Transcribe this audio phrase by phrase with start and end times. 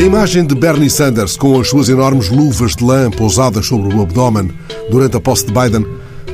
[0.00, 4.50] imagem de Bernie Sanders com as suas enormes luvas de lã pousadas sobre o abdômen
[4.90, 5.86] durante a posse de Biden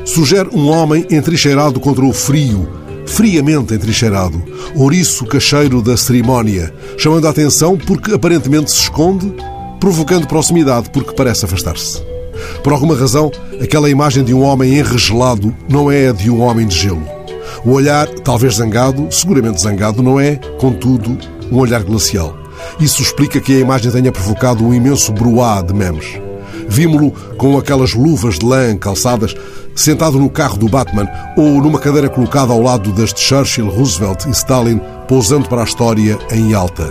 [0.05, 2.69] sugere um homem entrincheirado contra o frio,
[3.07, 4.43] friamente entrincheirado,
[4.75, 9.33] ouriço cacheiro da cerimónia, chamando a atenção porque aparentemente se esconde,
[9.79, 12.03] provocando proximidade porque parece afastar-se.
[12.65, 13.31] Por alguma razão,
[13.63, 17.07] aquela imagem de um homem enregelado não é a de um homem de gelo.
[17.65, 21.17] O olhar, talvez zangado, seguramente zangado, não é, contudo,
[21.49, 22.42] um olhar glacial.
[22.81, 26.21] Isso explica que a imagem tenha provocado um imenso bruá de memes.
[26.69, 29.35] Vimos-lo com aquelas luvas de lã calçadas,
[29.75, 34.27] sentado no carro do Batman ou numa cadeira colocada ao lado das de Churchill, Roosevelt
[34.27, 36.89] e Stalin, pousando para a história em alta.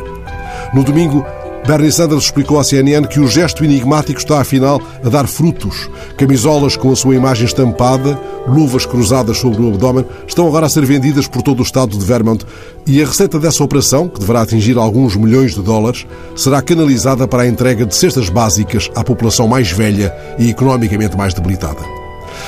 [0.74, 1.26] No domingo,
[1.66, 5.90] Bernie Sanders explicou à CNN que o gesto enigmático está, afinal, a dar frutos.
[6.18, 10.84] Camisolas com a sua imagem estampada, luvas cruzadas sobre o abdômen, estão agora a ser
[10.86, 12.44] vendidas por todo o estado de Vermont
[12.88, 16.06] e a receita dessa operação, que deverá atingir alguns milhões de dólares,
[16.36, 21.34] será canalizada para a entrega de cestas básicas à população mais velha e economicamente mais
[21.34, 21.82] debilitada.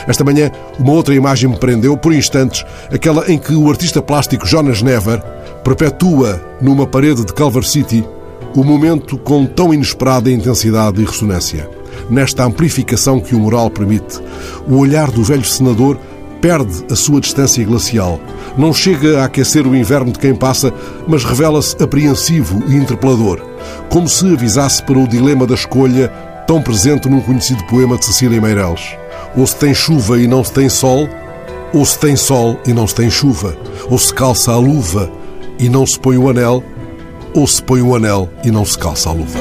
[0.07, 4.47] Esta manhã, uma outra imagem me prendeu, por instantes, aquela em que o artista plástico
[4.47, 5.21] Jonas Never
[5.63, 8.03] perpetua numa parede de Culver City
[8.55, 11.69] o momento com tão inesperada intensidade e ressonância.
[12.09, 14.19] Nesta amplificação que o moral permite,
[14.67, 15.97] o olhar do velho senador
[16.41, 18.19] perde a sua distância glacial.
[18.57, 20.73] Não chega a aquecer o inverno de quem passa,
[21.07, 23.39] mas revela-se apreensivo e interpelador,
[23.89, 26.09] como se avisasse para o dilema da escolha
[26.45, 28.81] tão presente num conhecido poema de Cecília Meireles.
[29.37, 31.07] Ou se tem chuva e não se tem sol,
[31.73, 33.57] ou se tem sol e não se tem chuva,
[33.89, 35.09] ou se calça a luva
[35.57, 36.61] e não se põe o anel,
[37.33, 39.39] ou se põe o anel e não se calça a luva.